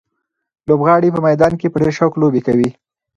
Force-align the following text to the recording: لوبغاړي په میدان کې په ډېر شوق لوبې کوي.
لوبغاړي 0.67 1.09
په 1.13 1.19
میدان 1.27 1.53
کې 1.59 1.71
په 1.71 1.77
ډېر 1.83 1.93
شوق 1.99 2.13
لوبې 2.21 2.41
کوي. 2.47 2.69